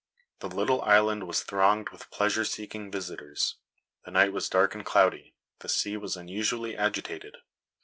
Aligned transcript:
The 0.39 0.47
little 0.49 0.81
island 0.81 1.27
was 1.27 1.43
thronged 1.43 1.89
with 1.91 2.09
pleasure 2.09 2.43
seeking 2.43 2.89
visitors. 2.89 3.57
The 4.03 4.09
night 4.09 4.33
was 4.33 4.49
dark 4.49 4.73
and 4.73 4.83
cloudy; 4.83 5.35
the 5.59 5.69
sea 5.69 5.95
was 5.95 6.17
unusually 6.17 6.75
agitated. 6.75 7.37